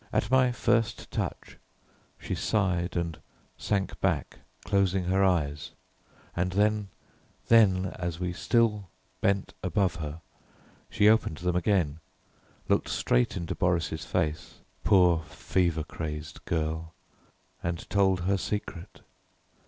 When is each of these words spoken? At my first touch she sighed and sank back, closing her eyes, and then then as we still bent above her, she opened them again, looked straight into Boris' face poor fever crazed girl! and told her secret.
At 0.11 0.31
my 0.31 0.51
first 0.51 1.11
touch 1.11 1.59
she 2.17 2.33
sighed 2.33 2.95
and 2.97 3.19
sank 3.55 3.99
back, 3.99 4.39
closing 4.65 5.03
her 5.03 5.23
eyes, 5.23 5.73
and 6.35 6.53
then 6.53 6.87
then 7.49 7.85
as 7.99 8.19
we 8.19 8.33
still 8.33 8.89
bent 9.21 9.53
above 9.61 9.97
her, 9.97 10.21
she 10.89 11.07
opened 11.07 11.37
them 11.37 11.55
again, 11.55 11.99
looked 12.67 12.89
straight 12.89 13.37
into 13.37 13.53
Boris' 13.53 14.03
face 14.03 14.61
poor 14.83 15.19
fever 15.29 15.83
crazed 15.83 16.43
girl! 16.45 16.95
and 17.61 17.87
told 17.87 18.21
her 18.21 18.37
secret. 18.39 19.01